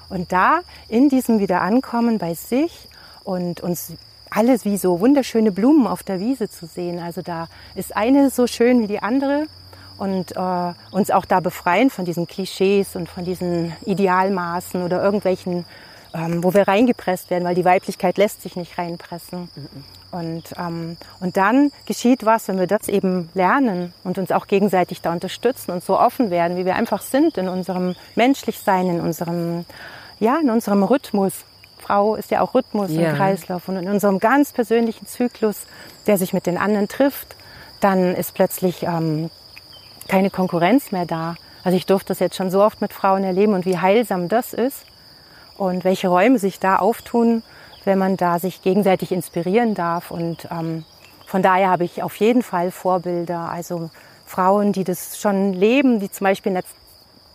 [0.09, 2.87] und da in diesem Wiederankommen bei sich
[3.23, 3.93] und uns
[4.29, 6.99] alles wie so wunderschöne Blumen auf der Wiese zu sehen.
[6.99, 9.47] Also da ist eine so schön wie die andere
[9.97, 15.65] und äh, uns auch da befreien von diesen Klischees und von diesen Idealmaßen oder irgendwelchen
[16.17, 19.49] ähm, wo wir reingepresst werden, weil die Weiblichkeit lässt sich nicht reinpressen.
[19.55, 19.83] Mhm.
[20.09, 25.01] Und, ähm, und dann geschieht was, wenn wir das eben lernen und uns auch gegenseitig
[25.01, 29.65] da unterstützen und so offen werden, wie wir einfach sind in unserem Menschlichsein, in unserem,
[30.19, 31.33] ja, in unserem Rhythmus.
[31.77, 33.09] Frau ist ja auch Rhythmus ja.
[33.09, 35.63] und Kreislauf und in unserem ganz persönlichen Zyklus,
[36.07, 37.35] der sich mit den anderen trifft,
[37.81, 39.29] dann ist plötzlich ähm,
[40.07, 41.35] keine Konkurrenz mehr da.
[41.63, 44.53] Also ich durfte das jetzt schon so oft mit Frauen erleben und wie heilsam das
[44.53, 44.85] ist
[45.57, 47.43] und welche Räume sich da auftun,
[47.85, 50.11] wenn man da sich gegenseitig inspirieren darf.
[50.11, 50.83] Und ähm,
[51.25, 53.89] von daher habe ich auf jeden Fall Vorbilder, also
[54.25, 56.75] Frauen, die das schon leben, die zum Beispiel jetzt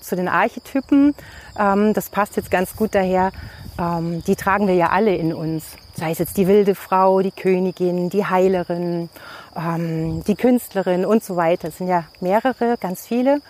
[0.00, 1.14] zu den Archetypen,
[1.58, 3.32] ähm, das passt jetzt ganz gut daher,
[3.78, 5.64] ähm, die tragen wir ja alle in uns.
[5.94, 9.08] Sei es jetzt die wilde Frau, die Königin, die Heilerin,
[9.56, 11.68] ähm, die Künstlerin und so weiter.
[11.68, 13.40] Es sind ja mehrere, ganz viele.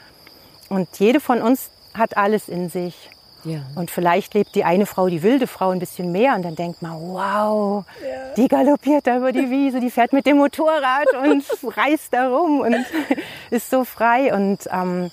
[0.69, 3.11] Und jede von uns hat alles in sich.
[3.45, 3.61] Ja.
[3.75, 6.81] Und vielleicht lebt die eine Frau, die wilde Frau, ein bisschen mehr und dann denkt
[6.83, 8.35] man, wow, ja.
[8.37, 11.45] die galoppiert da über die Wiese, die fährt mit dem Motorrad und
[11.77, 12.77] reist da rum und
[13.51, 14.35] ist so frei.
[14.35, 15.11] Und, ähm,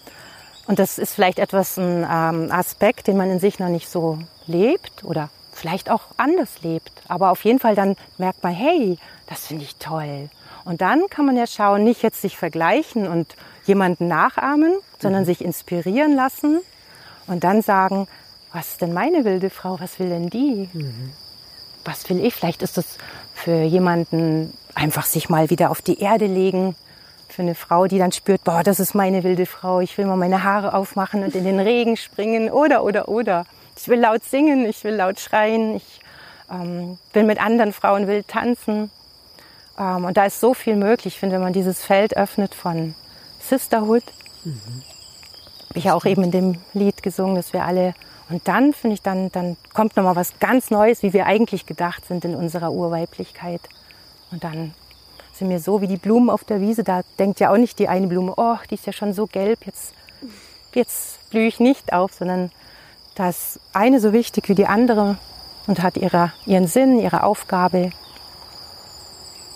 [0.67, 4.19] und das ist vielleicht etwas ein ähm, Aspekt, den man in sich noch nicht so
[4.45, 6.91] lebt oder vielleicht auch anders lebt.
[7.07, 10.29] Aber auf jeden Fall dann merkt man, hey, das finde ich toll.
[10.65, 15.25] Und dann kann man ja schauen, nicht jetzt sich vergleichen und jemanden nachahmen, sondern mhm.
[15.25, 16.61] sich inspirieren lassen
[17.29, 18.07] und dann sagen,
[18.51, 20.69] was ist denn meine wilde Frau, was will denn die?
[20.73, 21.13] Mhm.
[21.85, 22.33] Was will ich?
[22.33, 22.97] Vielleicht ist das
[23.33, 26.75] für jemanden einfach sich mal wieder auf die Erde legen.
[27.27, 30.17] Für eine Frau, die dann spürt, boah, das ist meine wilde Frau, ich will mal
[30.17, 33.45] meine Haare aufmachen und in den Regen springen oder, oder, oder.
[33.77, 36.01] Ich will laut singen, ich will laut schreien, ich
[36.51, 38.89] ähm, will mit anderen Frauen wild tanzen.
[39.77, 42.95] Ähm, und da ist so viel möglich, ich finde, wenn man dieses Feld öffnet von
[43.39, 44.03] Sisterhood.
[44.43, 44.83] Mhm.
[45.69, 47.93] Habe ich ja auch eben in dem Lied gesungen, dass wir alle
[48.29, 52.05] und dann finde ich, dann, dann kommt nochmal was ganz Neues, wie wir eigentlich gedacht
[52.05, 53.61] sind in unserer Urweiblichkeit.
[54.31, 54.75] Und dann
[55.33, 56.83] sind wir so wie die Blumen auf der Wiese.
[56.83, 59.65] Da denkt ja auch nicht die eine Blume, oh, die ist ja schon so gelb,
[59.65, 59.93] jetzt,
[60.75, 62.51] jetzt blühe ich nicht auf, sondern
[63.15, 65.17] da ist eine so wichtig wie die andere
[65.65, 67.89] und hat ihre, ihren Sinn, ihre Aufgabe,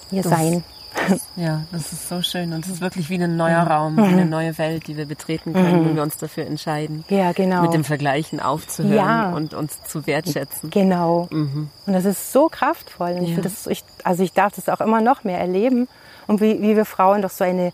[0.09, 0.63] ihr das, Sein.
[1.35, 2.53] Ja, das ist so schön.
[2.53, 4.29] Und es ist wirklich wie ein neuer Raum, wie eine mhm.
[4.29, 5.85] neue Welt, die wir betreten können, mhm.
[5.85, 7.03] wenn wir uns dafür entscheiden.
[7.09, 7.63] Ja, genau.
[7.63, 9.31] Mit dem Vergleichen aufzuhören ja.
[9.31, 10.69] und uns zu wertschätzen.
[10.69, 11.27] Genau.
[11.31, 11.69] Mhm.
[11.85, 13.13] Und das ist so kraftvoll.
[13.13, 13.35] Und ja.
[13.35, 15.87] ich das, ich, also ich darf das auch immer noch mehr erleben.
[16.27, 17.71] Und wie, wie wir Frauen doch so eine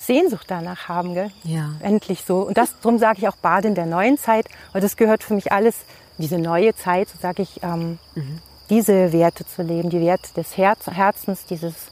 [0.00, 1.30] Sehnsucht danach haben, gell?
[1.44, 1.70] Ja.
[1.80, 2.40] Endlich so.
[2.40, 5.34] Und das, darum sage ich auch Bade in der neuen Zeit, weil das gehört für
[5.34, 5.76] mich alles,
[6.18, 8.38] diese neue Zeit, so sage ich, ähm, mhm.
[8.70, 11.89] diese Werte zu leben, die Werte des Herz, Herzens, dieses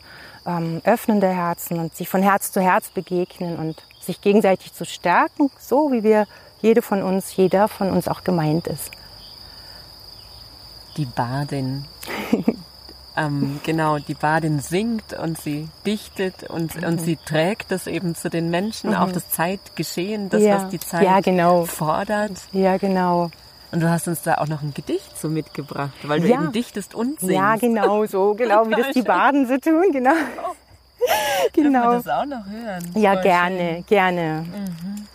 [0.48, 4.84] ähm, Öffnen der Herzen und sich von Herz zu Herz begegnen und sich gegenseitig zu
[4.84, 6.26] stärken, so wie wir
[6.62, 8.90] jede von uns, jeder von uns auch gemeint ist.
[10.96, 11.84] Die Badin.
[13.16, 16.84] ähm, genau, die Badin singt und sie dichtet und, mhm.
[16.84, 18.96] und sie trägt das eben zu den Menschen, mhm.
[18.96, 20.62] auch das Zeitgeschehen, das, ja.
[20.62, 21.66] was die Zeit ja, genau.
[21.66, 22.40] fordert.
[22.52, 23.30] Ja, genau.
[23.70, 26.40] Und du hast uns da auch noch ein Gedicht so mitgebracht, weil du ja.
[26.40, 27.34] eben dichtest und singst.
[27.34, 30.14] Ja, genau so, genau wie das die Baden so tun, genau.
[31.52, 31.54] genau.
[31.54, 32.90] Dürfen wir das auch noch hören?
[32.94, 33.86] Ja, Voll gerne, schön.
[33.86, 34.46] gerne.
[34.46, 35.06] Mhm.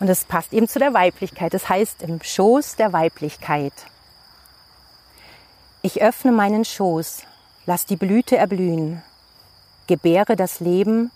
[0.00, 1.54] Und das passt eben zu der Weiblichkeit.
[1.54, 3.72] Das heißt im Schoß der Weiblichkeit.
[5.82, 7.22] Ich öffne meinen Schoß,
[7.64, 9.02] lass die Blüte erblühen,
[9.86, 11.10] gebäre das Leben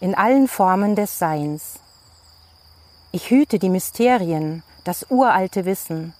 [0.00, 1.80] in allen Formen des Seins.
[3.12, 6.14] Ich hüte die Mysterien, das uralte Wissen,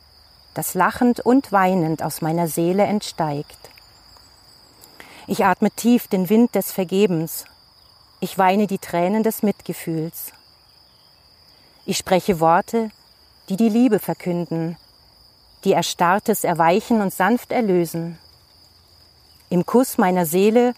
[0.55, 3.71] das lachend und weinend aus meiner Seele entsteigt.
[5.27, 7.45] Ich atme tief den Wind des Vergebens,
[8.19, 10.33] ich weine die Tränen des Mitgefühls.
[11.87, 12.91] Ich spreche Worte,
[13.49, 14.77] die die Liebe verkünden,
[15.65, 18.19] die Erstarrtes erweichen und sanft erlösen.
[19.49, 20.75] Im Kuss meiner Seele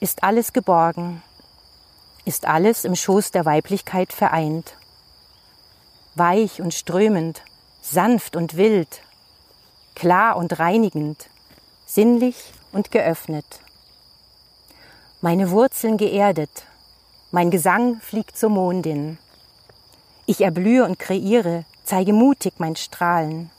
[0.00, 1.22] ist alles geborgen,
[2.24, 4.76] ist alles im Schoß der Weiblichkeit vereint.
[6.14, 7.42] Weich und strömend,
[7.80, 9.02] sanft und wild,
[9.94, 11.28] klar und reinigend,
[11.86, 13.60] sinnlich und geöffnet.
[15.20, 16.64] Meine Wurzeln geerdet,
[17.30, 19.18] mein Gesang fliegt zur Mondin.
[20.26, 23.50] Ich erblühe und kreiere, zeige mutig mein Strahlen.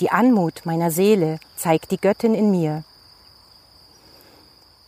[0.00, 2.84] Die Anmut meiner Seele zeigt die Göttin in mir.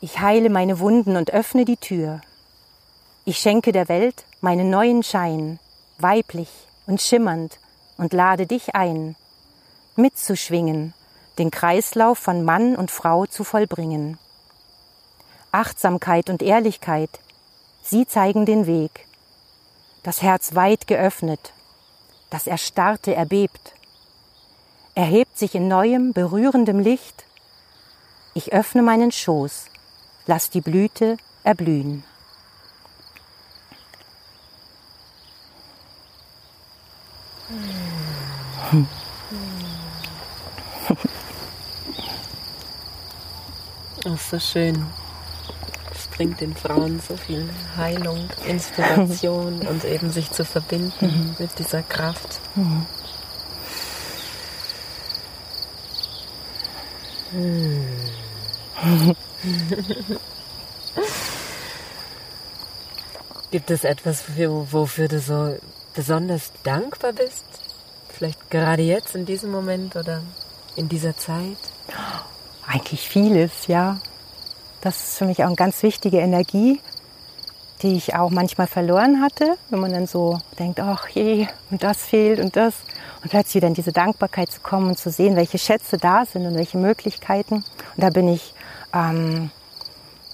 [0.00, 2.20] Ich heile meine Wunden und öffne die Tür.
[3.24, 5.60] Ich schenke der Welt meinen neuen Schein,
[5.98, 6.50] weiblich
[6.86, 7.58] und schimmernd,
[7.96, 9.14] und lade dich ein,
[9.96, 10.94] mitzuschwingen,
[11.38, 14.18] den Kreislauf von Mann und Frau zu vollbringen.
[15.50, 17.20] Achtsamkeit und Ehrlichkeit
[17.82, 19.06] Sie zeigen den Weg.
[20.04, 21.52] Das Herz weit geöffnet,
[22.30, 23.74] das Erstarrte erbebt,
[24.94, 27.24] erhebt sich in neuem, berührendem Licht.
[28.34, 29.66] Ich öffne meinen Schoß,
[30.26, 32.04] lass die Blüte erblühen.
[44.04, 44.86] Das ist so schön
[46.12, 51.34] bringt den Frauen so viel Heilung, Inspiration und eben sich zu verbinden mhm.
[51.38, 52.40] mit dieser Kraft.
[52.54, 52.86] Mhm.
[63.50, 65.56] Gibt es etwas, wofür du so
[65.94, 67.44] besonders dankbar bist?
[68.10, 70.22] Vielleicht gerade jetzt in diesem Moment oder
[70.76, 71.56] in dieser Zeit?
[72.72, 73.98] Eigentlich vieles, ja.
[74.80, 76.80] Das ist für mich auch eine ganz wichtige Energie,
[77.82, 81.98] die ich auch manchmal verloren hatte, wenn man dann so denkt, ach je, und das
[81.98, 82.74] fehlt und das.
[83.22, 86.46] Und plötzlich wieder in diese Dankbarkeit zu kommen und zu sehen, welche Schätze da sind
[86.46, 87.56] und welche Möglichkeiten.
[87.56, 87.64] Und
[87.98, 88.54] da bin ich
[88.94, 89.50] ähm,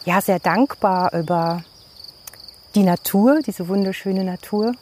[0.04, 1.64] ja sehr dankbar über
[2.76, 4.72] die Natur, diese wunderschöne Natur.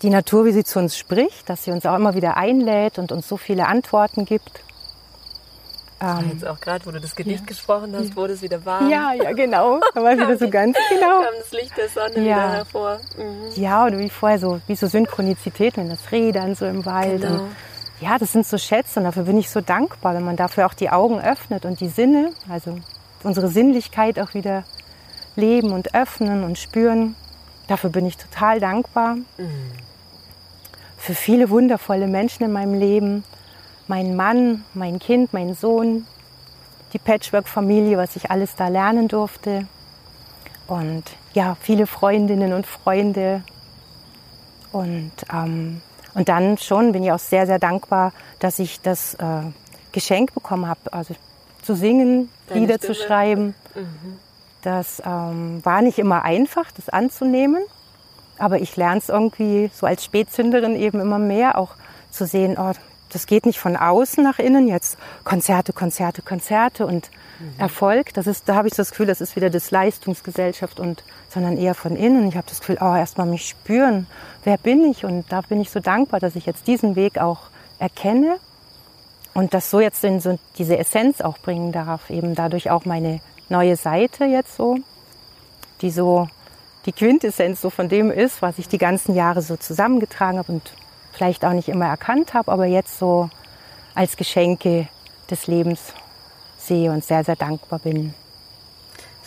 [0.00, 3.12] Die Natur, wie sie zu uns spricht, dass sie uns auch immer wieder einlädt und
[3.12, 4.64] uns so viele Antworten gibt.
[6.00, 7.46] Ähm, jetzt auch gerade, wo du das Gedicht ja.
[7.46, 8.90] gesprochen hast, wurde es wieder warm.
[8.90, 9.80] Ja, ja, genau.
[9.94, 11.22] Da war wieder so ganz genau.
[11.22, 12.22] kam das Licht der Sonne ja.
[12.22, 13.00] wieder hervor.
[13.16, 13.62] Mhm.
[13.62, 17.22] Ja, oder wie vorher so, wie so Synchronizität, wenn das Rädern so im Wald.
[17.22, 17.44] Genau.
[17.44, 17.56] Und,
[18.00, 20.74] ja, das sind so Schätze und dafür bin ich so dankbar, wenn man dafür auch
[20.74, 22.78] die Augen öffnet und die Sinne, also
[23.22, 24.64] unsere Sinnlichkeit auch wieder
[25.36, 27.14] leben und öffnen und spüren.
[27.68, 29.14] Dafür bin ich total dankbar.
[29.38, 29.70] Mhm.
[30.98, 33.24] Für viele wundervolle Menschen in meinem Leben
[33.86, 36.06] mein Mann, mein Kind, mein Sohn,
[36.92, 39.66] die Patchwork-Familie, was ich alles da lernen durfte.
[40.66, 43.42] Und ja, viele Freundinnen und Freunde.
[44.72, 45.82] Und, ähm,
[46.14, 49.42] und dann schon bin ich auch sehr, sehr dankbar, dass ich das äh,
[49.92, 51.14] Geschenk bekommen habe, also
[51.62, 52.94] zu singen, Deine Lieder Stimme.
[52.94, 53.54] zu schreiben.
[53.74, 54.18] Mhm.
[54.62, 57.62] Das ähm, war nicht immer einfach, das anzunehmen.
[58.38, 61.70] Aber ich lerne es irgendwie so als Spätzünderin eben immer mehr auch
[62.10, 62.72] zu sehen, oh,
[63.14, 67.54] das geht nicht von außen nach innen, jetzt Konzerte, Konzerte, Konzerte und mhm.
[67.58, 68.12] Erfolg.
[68.14, 71.74] Das ist, da habe ich das Gefühl, das ist wieder das Leistungsgesellschaft und, sondern eher
[71.74, 72.28] von innen.
[72.28, 74.06] Ich habe das Gefühl, oh, erstmal mich spüren.
[74.42, 75.04] Wer bin ich?
[75.04, 78.36] Und da bin ich so dankbar, dass ich jetzt diesen Weg auch erkenne
[79.32, 82.10] und das so jetzt in so diese Essenz auch bringen darf.
[82.10, 84.78] Eben dadurch auch meine neue Seite jetzt so,
[85.82, 86.28] die so
[86.86, 90.72] die Quintessenz so von dem ist, was ich die ganzen Jahre so zusammengetragen habe und
[91.14, 93.30] vielleicht auch nicht immer erkannt habe, aber jetzt so
[93.94, 94.88] als Geschenke
[95.30, 95.92] des Lebens
[96.58, 98.14] sehe und sehr, sehr dankbar bin.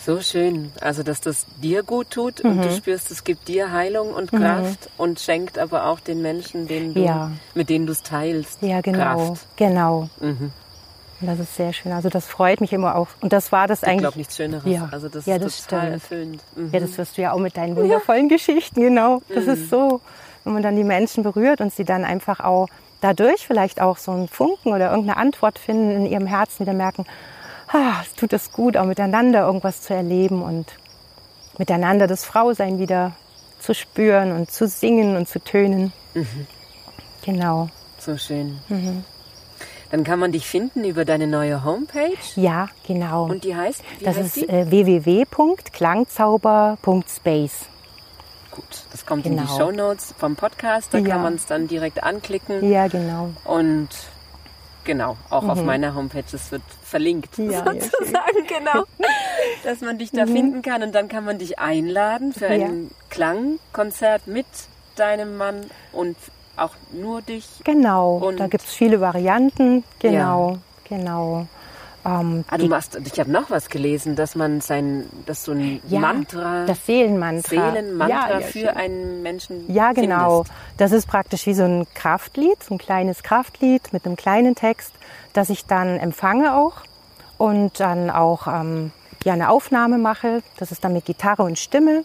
[0.04, 0.72] So schön.
[0.80, 2.50] Also, dass das dir gut tut mhm.
[2.50, 4.38] und du spürst, es gibt dir Heilung und mhm.
[4.38, 7.32] Kraft und schenkt aber auch den Menschen, denen du, ja.
[7.54, 8.62] mit denen du es teilst.
[8.62, 9.28] Ja, genau.
[9.28, 9.46] Kraft.
[9.56, 10.08] Genau.
[10.20, 10.52] Mhm.
[11.20, 11.90] Das ist sehr schön.
[11.90, 13.08] Also das freut mich immer auch.
[13.20, 13.96] Und das war das ich eigentlich.
[13.96, 14.72] Ich glaube nichts Schöneres.
[14.72, 15.94] Ja, also das, ja, das ist total stimmt.
[15.94, 16.42] erfüllend.
[16.54, 16.70] Mhm.
[16.72, 18.36] Ja, das wirst du ja auch mit deinen wundervollen ja.
[18.36, 19.20] Geschichten, genau.
[19.28, 19.52] Das mhm.
[19.52, 20.00] ist so,
[20.48, 22.68] wenn man dann die Menschen berührt und sie dann einfach auch
[23.02, 27.04] dadurch vielleicht auch so einen Funken oder irgendeine Antwort finden in ihrem Herzen, wieder merken,
[27.68, 30.72] ah, es tut es gut, auch miteinander irgendwas zu erleben und
[31.58, 33.12] miteinander das Frausein wieder
[33.58, 35.92] zu spüren und zu singen und zu tönen.
[36.14, 36.46] Mhm.
[37.24, 37.68] Genau.
[37.98, 38.58] So schön.
[38.68, 39.04] Mhm.
[39.90, 42.16] Dann kann man dich finden über deine neue Homepage.
[42.36, 43.24] Ja, genau.
[43.24, 43.84] Und die heißt?
[44.02, 47.66] Das heißt ist äh, www.klangzauber.space.
[48.58, 49.42] Gut, das kommt genau.
[49.42, 49.66] in die genau.
[49.66, 50.92] Show Notes vom Podcast.
[50.92, 51.10] Da ja.
[51.10, 52.68] kann man es dann direkt anklicken.
[52.68, 53.30] Ja, genau.
[53.44, 53.88] Und
[54.82, 55.50] genau, auch mhm.
[55.50, 58.84] auf meiner Homepage, das wird verlinkt ja, sozusagen, ja, genau,
[59.62, 60.32] dass man dich da mhm.
[60.32, 64.46] finden kann und dann kann man dich einladen für ein Klangkonzert mit
[64.96, 66.16] deinem Mann und
[66.56, 67.46] auch nur dich.
[67.62, 69.84] Genau, und da gibt es viele Varianten.
[70.00, 71.46] Genau, genau.
[72.08, 75.80] Ähm, ah, du machst, ich habe noch was gelesen, dass man sein, dass so ein
[75.88, 79.72] ja, Mantra, das Seelenmantra, Seelenmantra ja, ja, für einen Menschen.
[79.72, 80.44] Ja, genau.
[80.44, 80.54] Findest.
[80.78, 84.92] Das ist praktisch wie so ein Kraftlied, so ein kleines Kraftlied mit einem kleinen Text,
[85.32, 86.82] das ich dann empfange auch
[87.36, 88.92] und dann auch ähm,
[89.24, 90.42] ja eine Aufnahme mache.
[90.58, 92.04] Das ist dann mit Gitarre und Stimme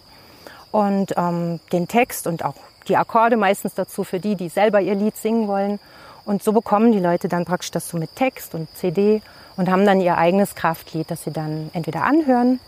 [0.70, 2.56] und ähm, den Text und auch
[2.88, 5.78] die Akkorde meistens dazu für die, die selber ihr Lied singen wollen.
[6.24, 9.20] Und so bekommen die Leute dann praktisch das so mit Text und CD
[9.56, 12.60] und haben dann ihr eigenes Kraftlied, das sie dann entweder anhören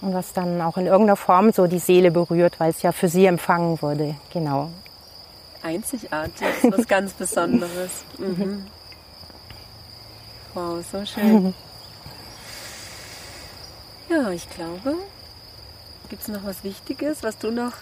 [0.00, 3.08] und was dann auch in irgendeiner Form so die Seele berührt, weil es ja für
[3.08, 4.14] sie empfangen wurde.
[4.32, 4.70] Genau.
[5.62, 8.04] Einzigartig, was ganz Besonderes.
[8.18, 8.66] Mhm.
[10.54, 11.54] Wow, so schön.
[14.10, 14.94] Ja, ich glaube,
[16.08, 17.72] Gibt es noch was Wichtiges, was du noch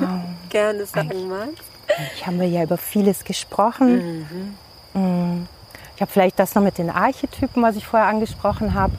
[0.00, 0.04] oh,
[0.50, 1.73] gerne sagen magst?
[2.14, 4.56] Ich habe ja über vieles gesprochen.
[4.94, 5.00] Mhm.
[5.00, 5.48] Mm.
[5.94, 8.94] Ich habe vielleicht das noch mit den Archetypen, was ich vorher angesprochen habe.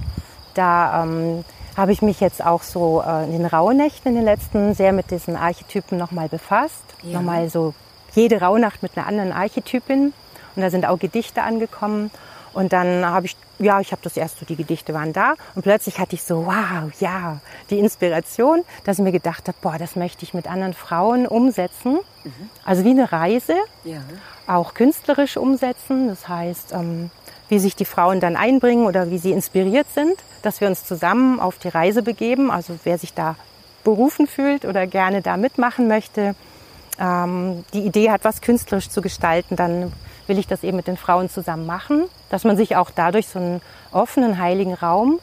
[0.54, 1.44] Da ähm,
[1.76, 5.12] habe ich mich jetzt auch so äh, in den Rauhnächten in den letzten sehr mit
[5.12, 6.84] diesen Archetypen nochmal befasst.
[7.04, 7.20] Ja.
[7.20, 7.74] Nochmal so
[8.14, 10.14] jede Rauhnacht mit einer anderen Archetypin.
[10.56, 12.12] Und da sind auch Gedichte angekommen.
[12.56, 15.64] Und dann habe ich, ja, ich habe das erst so, die Gedichte waren da und
[15.64, 19.98] plötzlich hatte ich so, wow, ja, die Inspiration, dass ich mir gedacht habe, boah, das
[19.98, 22.00] möchte ich mit anderen Frauen umsetzen.
[22.24, 22.50] Mhm.
[22.64, 24.00] Also wie eine Reise, ja.
[24.48, 26.08] auch künstlerisch umsetzen.
[26.08, 27.12] Das heißt, ähm,
[27.50, 31.42] wie sich die Frauen dann einbringen oder wie sie inspiriert sind, dass wir uns zusammen
[31.42, 32.52] auf die Reise begeben.
[32.52, 33.36] Also wer sich da
[33.84, 36.36] berufen fühlt oder gerne da mitmachen möchte,
[37.00, 39.92] ähm, die Idee hat, was künstlerisch zu gestalten, dann
[40.28, 43.40] will ich das eben mit den Frauen zusammen machen, dass man sich auch dadurch so
[43.40, 43.62] einen
[43.92, 45.20] offenen, heiligen Raum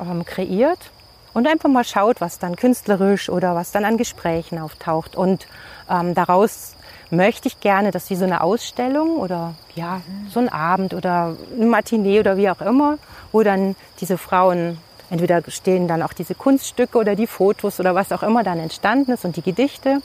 [0.00, 0.90] ähm, kreiert
[1.32, 5.16] und einfach mal schaut, was dann künstlerisch oder was dann an Gesprächen auftaucht.
[5.16, 5.46] Und
[5.90, 6.76] ähm, daraus
[7.10, 10.00] möchte ich gerne, dass wie so eine Ausstellung oder ja,
[10.30, 12.98] so ein Abend oder ein Matinee oder wie auch immer,
[13.32, 14.78] wo dann diese Frauen
[15.10, 19.12] entweder stehen dann auch diese Kunststücke oder die Fotos oder was auch immer dann entstanden
[19.12, 20.00] ist und die Gedichte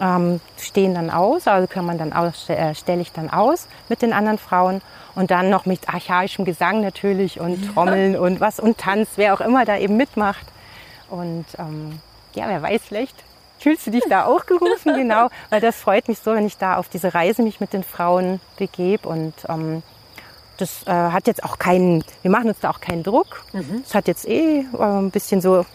[0.00, 4.02] ähm, stehen dann aus, also kann man dann aus, äh, stelle ich dann aus mit
[4.02, 4.82] den anderen Frauen
[5.14, 9.40] und dann noch mit archaischem Gesang natürlich und Trommeln und was und Tanz, wer auch
[9.40, 10.46] immer da eben mitmacht.
[11.10, 12.00] Und ähm,
[12.34, 13.16] ja, wer weiß, vielleicht
[13.58, 16.76] fühlst du dich da auch gerufen, genau, weil das freut mich so, wenn ich da
[16.76, 19.82] auf diese Reise mich mit den Frauen begebe und ähm,
[20.56, 23.44] das äh, hat jetzt auch keinen, wir machen uns da auch keinen Druck.
[23.52, 23.82] Es mhm.
[23.92, 25.66] hat jetzt eh äh, ein bisschen so,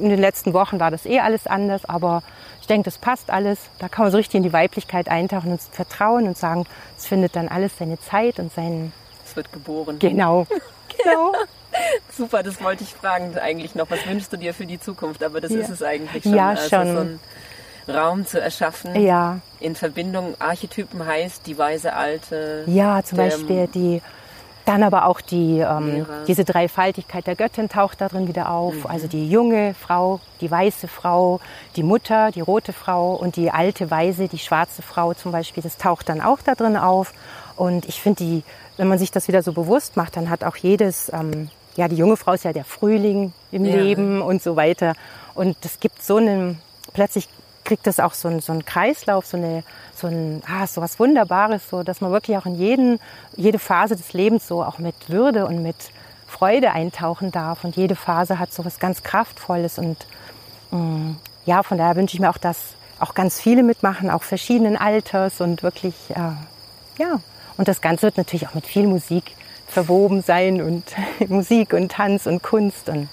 [0.00, 2.22] in den letzten Wochen war das eh alles anders, aber
[2.66, 3.60] ich denke, das passt alles.
[3.78, 6.66] Da kann man so richtig in die Weiblichkeit eintauchen und vertrauen und sagen,
[6.98, 8.92] es findet dann alles seine Zeit und seinen.
[9.24, 10.00] Es wird geboren.
[10.00, 10.48] Genau.
[11.04, 11.32] genau.
[12.10, 13.88] Super, das wollte ich fragen eigentlich noch.
[13.88, 15.22] Was wünschst du dir für die Zukunft?
[15.22, 15.60] Aber das ja.
[15.60, 16.34] ist es eigentlich schon.
[16.34, 16.86] Ja, also schon.
[16.92, 17.20] So einen
[17.88, 19.00] Raum zu erschaffen.
[19.00, 19.38] Ja.
[19.60, 22.64] In Verbindung, Archetypen heißt die weise Alte.
[22.66, 24.02] Ja, zum Beispiel die
[24.66, 28.74] dann aber auch die, ähm, diese Dreifaltigkeit der Göttin taucht da drin wieder auf.
[28.74, 28.86] Mhm.
[28.86, 31.40] Also die junge Frau, die weiße Frau,
[31.76, 35.76] die Mutter, die rote Frau und die alte Weise, die schwarze Frau zum Beispiel, das
[35.76, 37.14] taucht dann auch da drin auf.
[37.54, 38.42] Und ich finde die,
[38.76, 41.96] wenn man sich das wieder so bewusst macht, dann hat auch jedes, ähm, ja, die
[41.96, 43.76] junge Frau ist ja der Frühling im ja.
[43.76, 44.94] Leben und so weiter.
[45.34, 46.60] Und es gibt so einen,
[46.92, 47.28] plötzlich
[47.66, 49.62] kriegt das auch so einen, so einen Kreislauf, so, eine,
[49.94, 52.98] so, ein, ah, so was Wunderbares, so, dass man wirklich auch in jeden,
[53.36, 55.76] jede Phase des Lebens so auch mit Würde und mit
[56.26, 57.64] Freude eintauchen darf.
[57.64, 60.06] Und jede Phase hat so was ganz Kraftvolles und
[60.70, 64.22] mh, Mm, ja, von daher wünsche ich mir auch, dass auch ganz viele mitmachen, auch
[64.22, 66.32] verschiedenen Alters und wirklich, äh,
[66.98, 67.20] ja.
[67.56, 69.32] Und das Ganze wird natürlich auch mit viel Musik
[69.66, 70.84] verwoben sein und
[71.28, 73.08] Musik und Tanz und Kunst und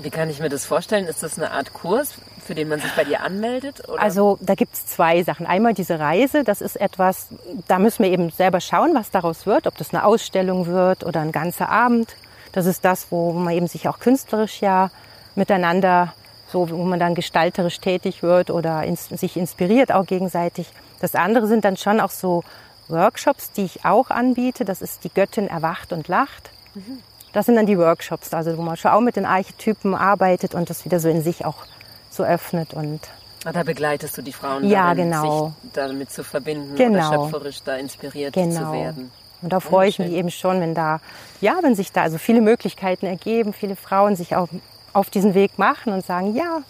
[0.00, 1.06] wie kann ich mir das vorstellen?
[1.06, 2.14] Ist das eine Art Kurs,
[2.44, 3.88] für den man sich bei dir anmeldet?
[3.88, 4.00] Oder?
[4.00, 5.46] Also da gibt es zwei Sachen.
[5.46, 7.28] Einmal diese Reise, das ist etwas,
[7.68, 11.20] da müssen wir eben selber schauen, was daraus wird, ob das eine Ausstellung wird oder
[11.20, 12.14] ein ganzer Abend.
[12.52, 14.90] Das ist das, wo man eben sich auch künstlerisch ja
[15.34, 16.14] miteinander,
[16.46, 20.68] so wo man dann gestalterisch tätig wird oder ins, sich inspiriert auch gegenseitig.
[21.00, 22.44] Das andere sind dann schon auch so
[22.88, 24.64] Workshops, die ich auch anbiete.
[24.64, 26.50] Das ist die Göttin erwacht und lacht.
[26.74, 27.00] Mhm.
[27.32, 30.70] Das sind dann die Workshops, also wo man schon auch mit den Archetypen arbeitet und
[30.70, 31.66] das wieder so in sich auch
[32.14, 33.00] so öffnet und
[33.44, 35.54] ah, da begleitest du die Frauen ja, darin, genau.
[35.62, 37.08] sich damit zu verbinden genau.
[37.08, 38.60] oder schöpferisch da inspiriert genau.
[38.60, 39.10] zu werden.
[39.42, 41.00] Und da freue ich mich eben schon, wenn da,
[41.42, 44.48] ja, wenn sich da also viele Möglichkeiten ergeben, viele Frauen sich auch
[44.94, 46.62] auf diesen Weg machen und sagen, ja,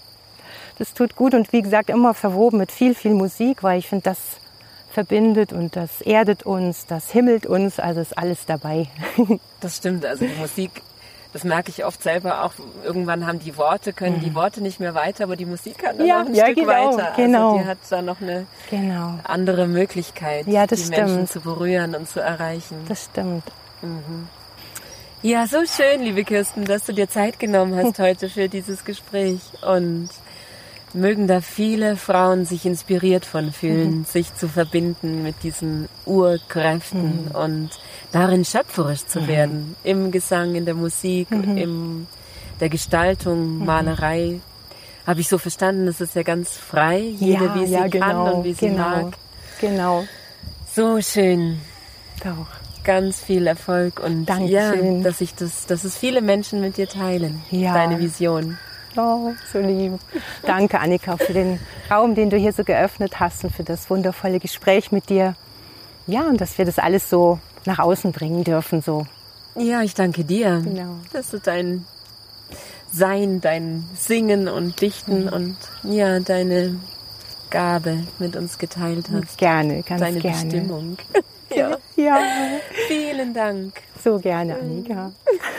[0.78, 4.04] das tut gut und wie gesagt immer verwoben mit viel, viel Musik, weil ich finde,
[4.04, 4.18] das
[4.90, 8.88] verbindet und das erdet uns, das himmelt uns, also ist alles dabei.
[9.60, 10.70] Das stimmt, also die Musik,
[11.34, 12.52] das merke ich oft selber auch,
[12.84, 14.36] irgendwann haben die Worte, können die mhm.
[14.36, 16.68] Worte nicht mehr weiter, aber die Musik kann dann ja, noch ein ja, Stück genau,
[16.68, 17.06] weiter.
[17.08, 17.48] Also genau.
[17.50, 19.18] Also die hat da noch eine genau.
[19.24, 21.08] andere Möglichkeit, ja, das die stimmt.
[21.08, 22.76] Menschen zu berühren und zu erreichen.
[22.86, 23.42] Das stimmt.
[23.82, 24.28] Mhm.
[25.22, 29.40] Ja, so schön, liebe Kirsten, dass du dir Zeit genommen hast heute für dieses Gespräch
[29.66, 30.10] und
[30.92, 34.04] mögen da viele Frauen sich inspiriert von fühlen, mhm.
[34.04, 37.34] sich zu verbinden mit diesen Urkräften mhm.
[37.34, 37.70] und
[38.14, 39.28] darin schöpferisch zu mhm.
[39.28, 39.76] werden.
[39.82, 41.56] Im Gesang, in der Musik, mhm.
[41.56, 42.06] in
[42.60, 43.66] der Gestaltung, mhm.
[43.66, 44.40] Malerei.
[45.06, 48.06] Habe ich so verstanden, es ist ja ganz frei, jede ja, wie sie ja, genau,
[48.06, 49.14] kann und wie sie genau, mag.
[49.60, 50.04] Genau.
[50.72, 51.60] So schön.
[52.22, 52.46] Doch.
[52.84, 54.98] Ganz viel Erfolg und Dankeschön.
[54.98, 57.42] ja, dass ich das, dass es viele Menschen mit dir teilen.
[57.50, 57.72] Ja.
[57.74, 58.58] Deine Vision.
[58.96, 59.98] Oh, so lieb.
[60.42, 61.58] Danke, Annika, für den
[61.90, 65.34] Raum, den du hier so geöffnet hast und für das wundervolle Gespräch mit dir.
[66.06, 69.06] Ja, und dass wir das alles so nach außen bringen dürfen, so.
[69.56, 70.96] Ja, ich danke dir, genau.
[71.12, 71.84] dass du dein
[72.92, 75.32] Sein, dein Singen und Dichten mhm.
[75.32, 76.76] und ja, deine
[77.50, 79.38] Gabe mit uns geteilt hast.
[79.38, 80.38] Gerne, ganz deine gerne.
[80.38, 80.96] Deine Bestimmung.
[81.54, 81.78] ja.
[81.96, 82.18] ja.
[82.88, 83.74] Vielen Dank.
[84.02, 85.12] So gerne, Annika.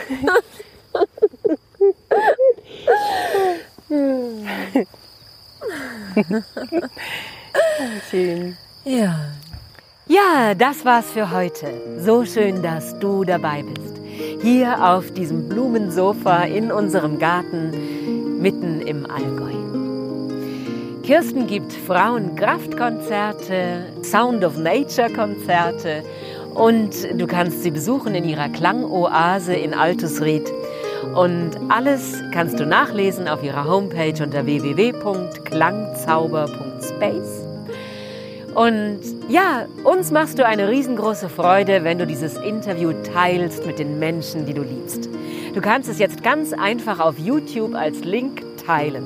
[8.10, 8.56] Schön.
[8.84, 9.30] Ja.
[10.08, 11.66] Ja, das war's für heute.
[11.98, 13.96] So schön, dass du dabei bist.
[14.40, 19.50] Hier auf diesem Blumensofa in unserem Garten mitten im Allgäu.
[21.02, 26.04] Kirsten gibt Frauenkraftkonzerte, Sound of Nature Konzerte
[26.54, 30.48] und du kannst sie besuchen in ihrer Klangoase in Altusried
[31.16, 37.45] und alles kannst du nachlesen auf ihrer Homepage unter www.klangzauber.space.
[38.56, 43.98] Und ja, uns machst du eine riesengroße Freude, wenn du dieses Interview teilst mit den
[43.98, 45.10] Menschen, die du liebst.
[45.52, 49.04] Du kannst es jetzt ganz einfach auf YouTube als Link teilen.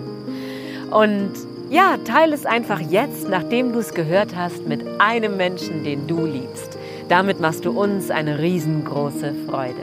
[0.92, 1.32] Und
[1.68, 6.24] ja, teile es einfach jetzt, nachdem du es gehört hast, mit einem Menschen, den du
[6.24, 6.78] liebst.
[7.09, 9.82] Damit machst du uns eine riesengroße Freude.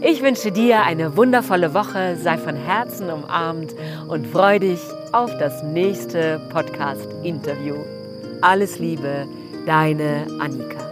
[0.00, 3.74] Ich wünsche dir eine wundervolle Woche, sei von Herzen umarmt
[4.08, 4.80] und freu dich
[5.12, 8.01] auf das nächste Podcast-Interview.
[8.42, 9.28] Alles Liebe,
[9.66, 10.91] deine Annika.